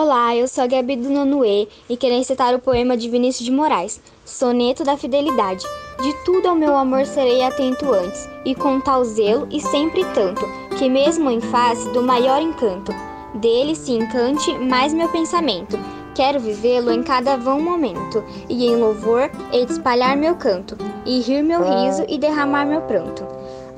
[0.00, 3.50] Olá, eu sou a Gabi do Nonuê e quero recitar o poema de Vinícius de
[3.50, 5.66] Moraes, Soneto da Fidelidade.
[6.00, 10.46] De tudo ao meu amor serei atento antes, e com tal zelo e sempre tanto,
[10.78, 12.94] que mesmo em face do maior encanto,
[13.34, 15.76] dele se encante mais meu pensamento.
[16.14, 21.18] Quero vivê-lo em cada vão momento, e em louvor hei de espalhar meu canto, e
[21.22, 23.26] rir meu riso e derramar meu pranto,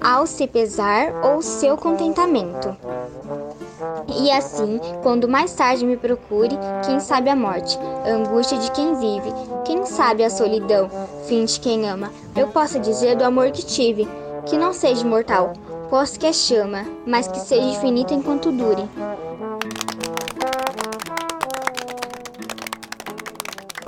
[0.01, 2.77] ao se pesar ou seu contentamento.
[4.19, 8.95] E assim, quando mais tarde me procure, quem sabe a morte, a angústia de quem
[8.95, 9.33] vive,
[9.65, 10.91] quem sabe a solidão,
[11.27, 14.09] fim de quem ama, eu possa dizer do amor que tive,
[14.47, 15.53] que não seja mortal,
[15.89, 18.89] posso que é chama, mas que seja infinito enquanto dure.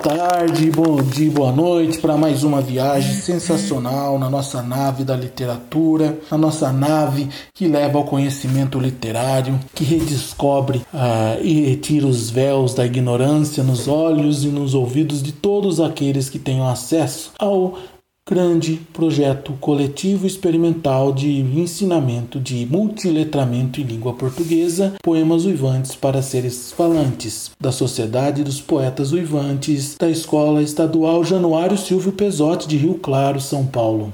[0.03, 6.19] Tarde, bom dia, boa noite para mais uma viagem sensacional na nossa nave da literatura,
[6.29, 12.73] na nossa nave que leva ao conhecimento literário, que redescobre uh, e retira os véus
[12.73, 17.77] da ignorância nos olhos e nos ouvidos de todos aqueles que tenham acesso ao
[18.25, 26.71] grande projeto coletivo experimental de ensinamento de multiletramento em língua portuguesa, poemas uivantes para seres
[26.71, 33.41] falantes, da Sociedade dos Poetas Uivantes, da Escola Estadual Januário Silvio Pesotti de Rio Claro,
[33.41, 34.13] São Paulo.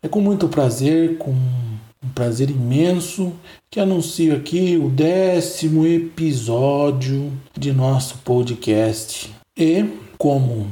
[0.00, 3.32] É com muito prazer, com um prazer imenso,
[3.68, 9.34] que anuncio aqui o décimo episódio de nosso podcast.
[9.58, 9.84] E,
[10.16, 10.70] como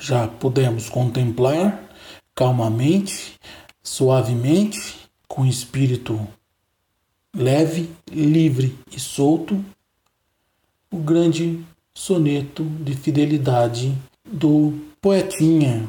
[0.00, 1.89] já pudemos contemplar,
[2.34, 3.38] calmamente,
[3.82, 6.26] suavemente, com espírito
[7.34, 9.64] leve, livre e solto,
[10.92, 11.64] o grande
[11.94, 15.88] soneto de fidelidade do poetinha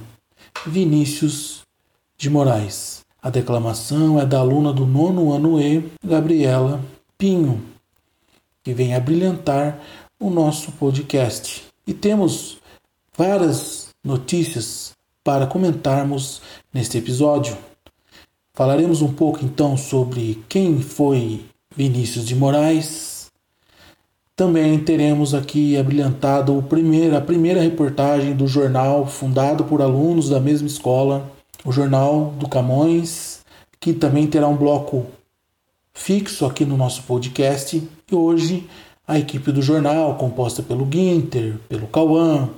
[0.65, 1.61] Vinícius
[2.17, 3.01] de Moraes.
[3.21, 6.83] A declamação é da aluna do nono ano E, Gabriela
[7.17, 7.63] Pinho,
[8.63, 9.79] que vem a brilhantar
[10.19, 11.63] o nosso podcast.
[11.85, 12.57] E temos
[13.17, 16.41] várias notícias para comentarmos
[16.73, 17.57] neste episódio.
[18.53, 21.45] Falaremos um pouco então sobre quem foi
[21.75, 23.31] Vinícius de Moraes.
[24.35, 30.39] Também teremos aqui abrilhantado o primeiro, a primeira reportagem do jornal fundado por alunos da
[30.39, 31.31] mesma escola,
[31.63, 33.41] o Jornal do Camões,
[33.79, 35.05] que também terá um bloco
[35.93, 37.87] fixo aqui no nosso podcast.
[38.11, 38.67] E hoje
[39.07, 42.49] a equipe do jornal, composta pelo Guinter, pelo Cauã,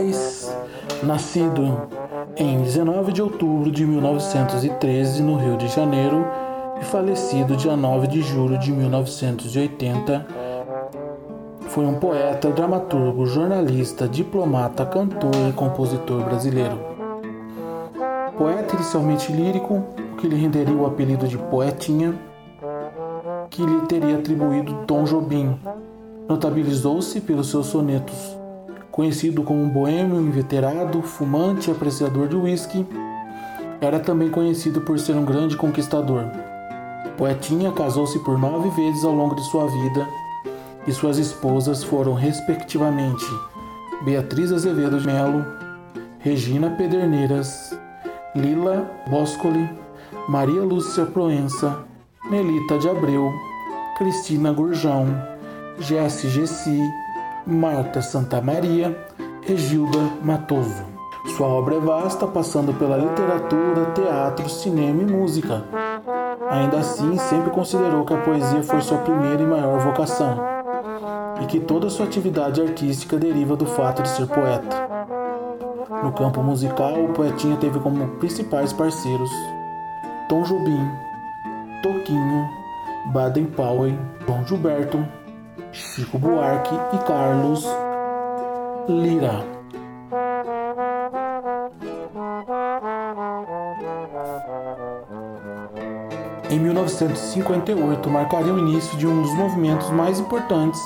[0.07, 0.55] Moraes,
[1.03, 1.89] nascido
[2.37, 6.25] em 19 de outubro de 1913 no Rio de Janeiro
[6.79, 10.25] e falecido dia 9 de julho de 1980,
[11.67, 16.79] foi um poeta, dramaturgo, jornalista, diplomata, cantor e compositor brasileiro.
[18.37, 19.83] Poeta inicialmente lírico,
[20.13, 22.15] o que lhe renderia o apelido de Poetinha,
[23.49, 25.59] que lhe teria atribuído Tom Jobim.
[26.29, 28.36] Notabilizou-se pelos seus sonetos
[28.97, 32.83] conhecido como um boêmio inveterado, fumante e apreciador de uísque,
[33.79, 36.23] Era também conhecido por ser um grande conquistador.
[37.15, 40.07] Poetinha casou-se por nove vezes ao longo de sua vida
[40.87, 43.23] e suas esposas foram, respectivamente,
[44.03, 45.45] Beatriz Azevedo de Melo,
[46.17, 47.79] Regina Pederneiras,
[48.35, 49.69] Lila Boscoli,
[50.27, 51.85] Maria Lúcia Proença,
[52.31, 53.31] Nelita de Abreu,
[53.99, 55.05] Cristina Gurjão,
[55.77, 56.81] Jesse Gessi,
[57.47, 58.93] Marta Santa Maria,
[59.41, 60.83] Regilda Matoso.
[61.37, 65.63] Sua obra é vasta, passando pela literatura, teatro, cinema e música.
[66.49, 70.37] Ainda assim, sempre considerou que a poesia foi sua primeira e maior vocação,
[71.41, 74.75] e que toda sua atividade artística deriva do fato de ser poeta.
[76.03, 79.31] No campo musical, o poetinha teve como principais parceiros
[80.27, 80.91] Tom Jobim,
[81.81, 82.49] Toquinho,
[83.13, 85.07] Baden Powell, João Gilberto,
[85.77, 87.63] Chico Buarque e Carlos
[88.89, 89.57] Lira.
[96.49, 100.81] em 1958 marcaria o início de um dos movimentos mais importantes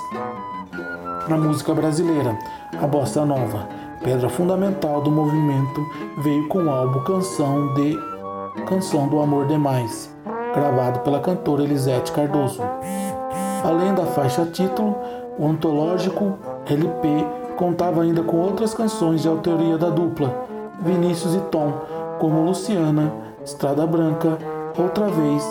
[1.29, 2.37] na música brasileira,
[2.81, 3.69] a bossa nova.
[4.03, 5.81] Pedra fundamental do movimento
[6.17, 7.97] veio com o álbum Canção de
[8.67, 10.13] Canção do Amor Demais,
[10.53, 12.61] gravado pela cantora Elisete Cardoso.
[13.63, 14.97] Além da faixa título,
[15.37, 17.07] o antológico LP
[17.55, 20.47] contava ainda com outras canções de autoria da dupla,
[20.81, 21.73] Vinícius e Tom,
[22.19, 23.11] como Luciana,
[23.43, 24.37] Estrada Branca,
[24.77, 25.43] Outra vez,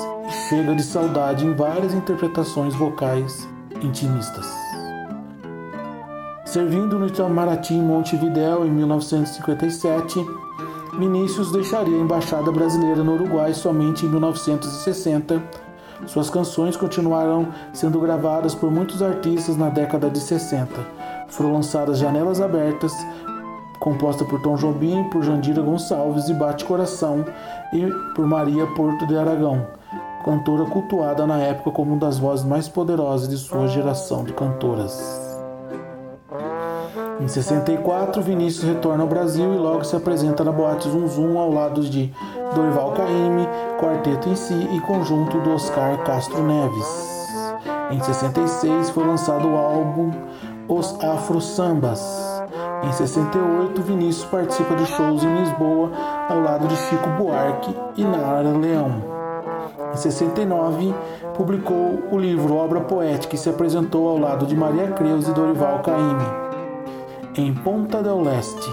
[0.49, 3.47] chega de saudade em várias interpretações vocais
[3.83, 4.47] intimistas.
[6.47, 10.25] Servindo no Itamaraty em Montevidéu em 1957,
[10.99, 15.43] Vinícius deixaria a embaixada brasileira no Uruguai somente em 1960.
[16.07, 20.75] Suas canções continuaram sendo gravadas por muitos artistas na década de 60.
[21.29, 22.93] Foram lançadas Janelas Abertas,
[23.79, 27.25] composta por Tom Jobim, por Jandira Gonçalves e Bate Coração,
[27.73, 29.67] e por Maria Porto de Aragão,
[30.25, 35.30] cantora cultuada na época como uma das vozes mais poderosas de sua geração de cantoras.
[37.21, 41.53] Em 64, Vinícius retorna ao Brasil e logo se apresenta na Boate Zum Zum ao
[41.53, 42.13] lado de
[42.55, 43.47] Dorival Caymmi,
[43.79, 47.21] quarteto em si e conjunto do Oscar Castro Neves.
[47.91, 50.13] Em 66 foi lançado o álbum
[50.69, 52.01] Os Afro Sambas,
[52.83, 55.91] em 68, Vinícius participa de shows em Lisboa
[56.29, 59.03] ao lado de Chico Buarque e Nara Leão.
[59.93, 60.95] Em 69,
[61.35, 65.81] publicou o livro Obra Poética e se apresentou ao lado de Maria Creus e Dorival
[65.81, 66.50] Caymmi,
[67.41, 68.69] em Ponta del Leste.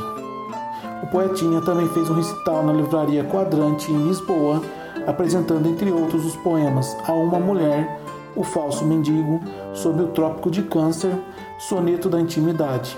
[1.02, 4.62] O poetinha também fez um recital na livraria Quadrante em Lisboa,
[5.06, 8.02] apresentando entre outros os poemas A Uma Mulher,
[8.36, 9.40] O Falso Mendigo,
[9.74, 11.14] Sob o Trópico de Câncer,
[11.58, 12.98] Soneto da Intimidade.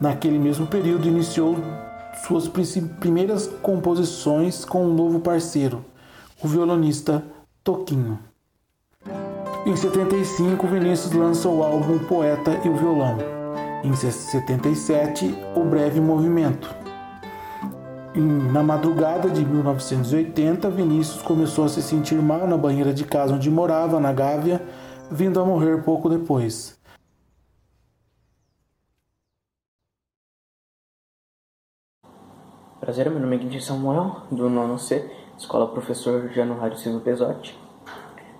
[0.00, 1.56] Naquele mesmo período, iniciou
[2.26, 5.84] suas primeiras composições com um novo parceiro,
[6.42, 7.22] o violonista
[7.62, 8.18] Toquinho.
[9.66, 13.43] Em 75, Vinícius lança o álbum Poeta e o Violão.
[13.84, 16.74] Em 77, O Breve Movimento.
[18.50, 23.50] Na madrugada de 1980, Vinícius começou a se sentir mal na banheira de casa onde
[23.50, 24.66] morava, na Gávea,
[25.10, 26.80] vindo a morrer pouco depois.
[32.80, 37.54] Prazer, meu nome é Guilherme Samuel, do nono C, Escola Professor Januário Silva Pesotti.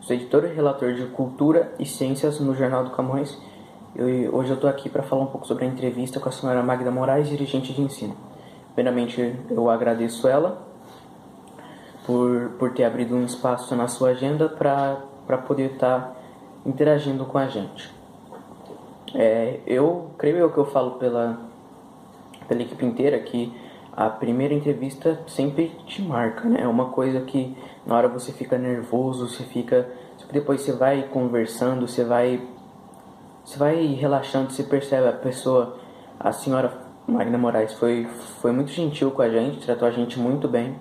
[0.01, 3.39] Sou editor e relator de Cultura e Ciências no Jornal do Camões
[3.97, 6.63] e hoje eu estou aqui para falar um pouco sobre a entrevista com a senhora
[6.63, 8.17] Magda Moraes, dirigente de ensino.
[8.75, 10.63] Primeiramente, eu agradeço ela
[12.05, 16.17] por, por ter abrido um espaço na sua agenda para poder estar tá
[16.67, 17.93] interagindo com a gente.
[19.15, 21.39] É, eu creio eu que eu falo pela,
[22.49, 23.53] pela equipe inteira que
[23.97, 26.63] a primeira entrevista sempre te marca, né?
[26.63, 29.89] É uma coisa que na hora você fica nervoso, você fica.
[30.33, 32.41] Depois você vai conversando, você vai.
[33.45, 35.77] Você vai relaxando, você percebe a pessoa.
[36.19, 36.73] A senhora
[37.07, 38.07] Magna Moraes foi,
[38.41, 40.75] foi muito gentil com a gente, tratou a gente muito bem.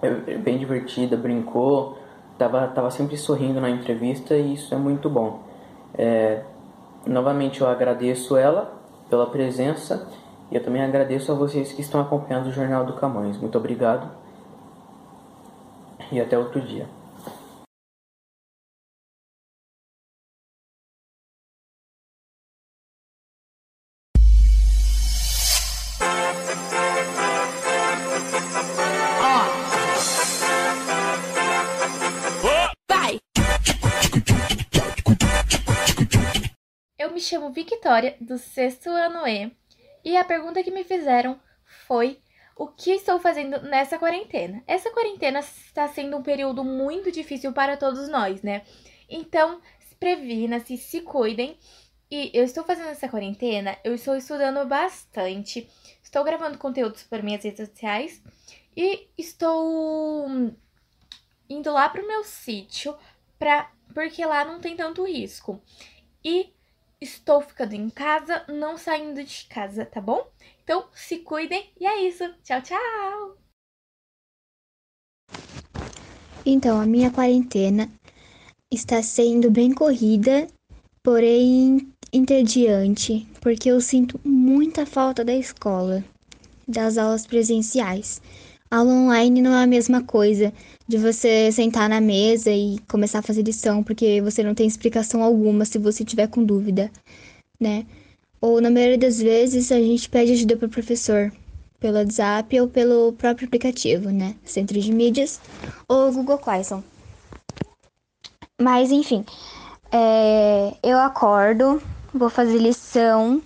[0.00, 1.98] É, é bem divertida, brincou,
[2.38, 5.40] tava, tava sempre sorrindo na entrevista e isso é muito bom.
[5.94, 6.42] É,
[7.06, 8.72] novamente eu agradeço ela
[9.10, 10.08] pela presença
[10.50, 13.36] e eu também agradeço a vocês que estão acompanhando o Jornal do Camões.
[13.36, 14.08] Muito obrigado
[16.10, 16.86] e até outro dia.
[37.52, 39.54] Victoria, do sexto ano E,
[40.04, 41.40] e a pergunta que me fizeram
[41.86, 42.18] foi
[42.56, 44.62] o que estou fazendo nessa quarentena.
[44.66, 48.62] Essa quarentena está sendo um período muito difícil para todos nós, né?
[49.08, 51.56] Então, se previna-se, se cuidem.
[52.10, 55.66] E eu estou fazendo essa quarentena, eu estou estudando bastante,
[56.02, 58.22] estou gravando conteúdos para minhas redes sociais
[58.76, 60.26] e estou
[61.48, 62.94] indo lá pro meu sítio
[63.38, 65.62] pra, porque lá não tem tanto risco.
[66.22, 66.52] E
[67.02, 70.26] estou ficando em casa, não saindo de casa, tá bom?
[70.62, 72.24] Então se cuidem e é isso.
[72.44, 73.36] Tchau, tchau!
[76.44, 77.88] Então, a minha quarentena
[78.70, 80.48] está sendo bem corrida,
[81.02, 86.04] porém entediante, porque eu sinto muita falta da escola,
[86.66, 88.20] das aulas presenciais.
[88.72, 90.50] Aula online não é a mesma coisa
[90.88, 95.22] de você sentar na mesa e começar a fazer lição, porque você não tem explicação
[95.22, 96.90] alguma se você tiver com dúvida,
[97.60, 97.84] né?
[98.40, 101.30] Ou na maioria das vezes a gente pede ajuda para o professor
[101.78, 104.36] pelo WhatsApp ou pelo próprio aplicativo, né?
[104.42, 105.38] Centro de Mídias
[105.86, 106.80] ou Google Classroom.
[108.58, 109.22] Mas enfim,
[109.90, 111.82] é, eu acordo,
[112.14, 113.42] vou fazer lição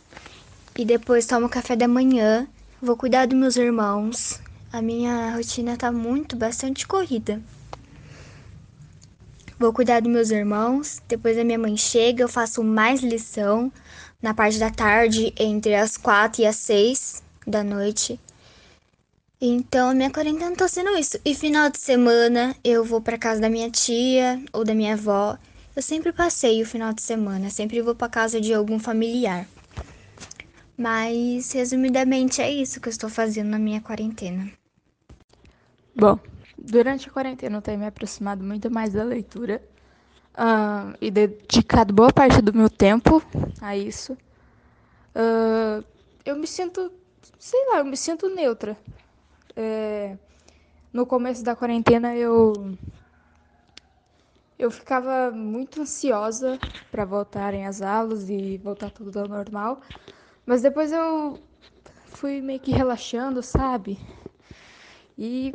[0.79, 2.47] e depois tomo café da manhã,
[2.81, 4.46] vou cuidar dos meus irmãos.
[4.77, 7.41] A minha rotina tá muito, bastante corrida.
[9.59, 13.73] Vou cuidar dos meus irmãos, depois a minha mãe chega, eu faço mais lição
[14.21, 18.21] na parte da tarde, entre as quatro e as seis da noite.
[19.41, 21.19] Então, a minha quarentena tá sendo isso.
[21.25, 25.39] E final de semana eu vou para casa da minha tia ou da minha avó.
[25.75, 29.49] Eu sempre passeio o final de semana, sempre vou para casa de algum familiar.
[30.77, 34.53] Mas, resumidamente, é isso que eu estou fazendo na minha quarentena.
[35.99, 36.19] Bom,
[36.59, 39.63] durante a quarentena eu tenho me aproximado muito mais da leitura
[40.35, 43.23] uh, e dedicado boa parte do meu tempo
[43.63, 44.13] a isso.
[45.15, 45.83] Uh,
[46.23, 46.93] eu me sinto,
[47.39, 48.77] sei lá, eu me sinto neutra.
[49.57, 50.19] É,
[50.93, 52.77] no começo da quarentena eu
[54.59, 56.59] eu ficava muito ansiosa
[56.91, 59.81] para voltarem às aulas e voltar tudo ao normal,
[60.45, 61.39] mas depois eu
[62.05, 63.99] fui meio que relaxando, sabe?
[65.17, 65.55] E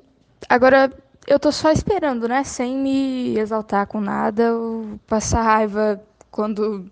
[0.52, 0.92] Agora,
[1.26, 2.44] eu tô só esperando, né?
[2.44, 6.92] Sem me exaltar com nada ou passar raiva quando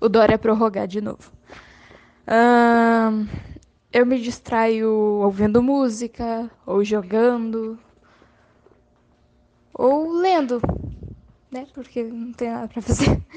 [0.00, 1.32] o Dória prorrogar de novo.
[3.92, 4.88] Eu me distraio
[5.24, 7.76] ouvindo música, ou jogando,
[9.74, 10.62] ou lendo,
[11.50, 11.66] né?
[11.74, 13.20] Porque não tem nada pra fazer.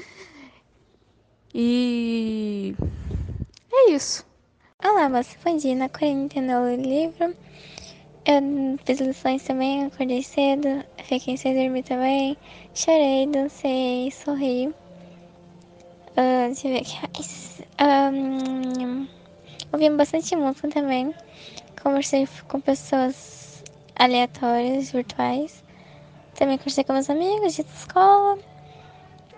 [1.56, 2.74] E
[3.72, 4.26] é isso.
[4.84, 5.74] Olá, você bom dia.
[5.76, 7.32] Na quarentena eu livro.
[8.26, 12.38] Eu fiz lições também, acordei cedo, fiquei sem dormir também,
[12.74, 14.68] chorei, dancei, sorri.
[16.16, 17.62] Uh, deixa eu ver aqui mais.
[18.14, 19.06] Um,
[19.74, 21.14] ouvi bastante música também.
[21.82, 23.62] Conversei com pessoas
[23.94, 25.62] aleatórias, virtuais.
[26.34, 28.38] Também conversei com meus amigos de escola.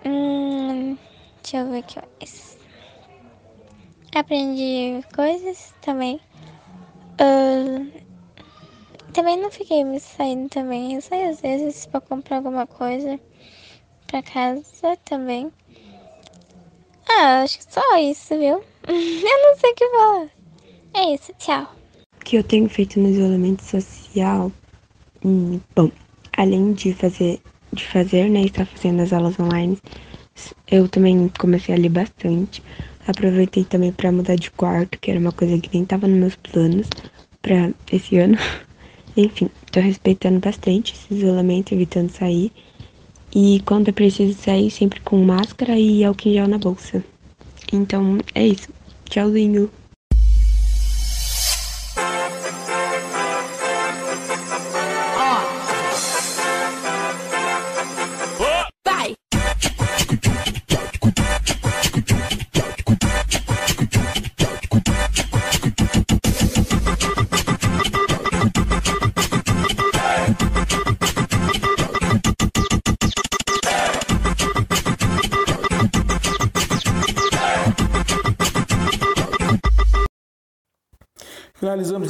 [0.05, 0.97] Hum,
[1.43, 2.57] deixa eu ver aqui mais.
[4.15, 6.21] Aprendi coisas também.
[7.19, 8.06] Uh,
[9.17, 10.93] também não fiquei me saindo também.
[10.93, 13.19] Eu saio às vezes pra comprar alguma coisa
[14.05, 15.51] pra casa também.
[17.09, 18.63] Ah, acho que só isso, viu?
[18.87, 20.29] eu não sei o que falar.
[20.93, 21.67] É isso, tchau.
[22.21, 24.51] O que eu tenho feito no isolamento social?
[25.25, 25.89] Hum, bom,
[26.37, 27.41] além de fazer,
[27.73, 29.79] de fazer, né, estar fazendo as aulas online,
[30.69, 32.61] eu também comecei a ler bastante.
[33.07, 36.35] Aproveitei também para mudar de quarto, que era uma coisa que nem estava nos meus
[36.35, 36.87] planos
[37.41, 38.37] para esse ano.
[39.17, 42.51] Enfim, tô respeitando bastante esse isolamento, evitando sair.
[43.35, 47.03] E quando é preciso sair, sempre com máscara e álcool em gel na bolsa.
[47.73, 48.69] Então, é isso.
[49.09, 49.71] Tchauzinho.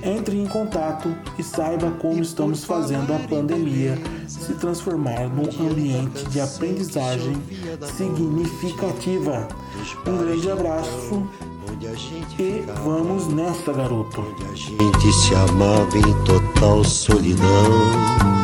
[0.02, 3.96] Entre em contato e saiba como estamos fazendo a pandemia
[4.28, 7.34] se transformar num ambiente de aprendizagem
[7.96, 9.48] significativa.
[10.06, 11.26] Um grande abraço
[12.38, 14.20] e vamos nessa, garoto.
[14.42, 18.43] A gente se amava em total solidão.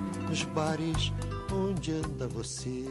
[0.31, 1.11] nos bares
[1.51, 2.85] onde anda você.